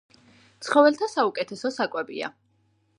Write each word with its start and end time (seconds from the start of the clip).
ცხოველთა 0.67 1.11
საუკეთესო 1.17 1.73
საკვებია. 1.77 2.35